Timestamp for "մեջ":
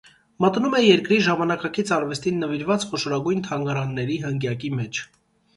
4.81-5.05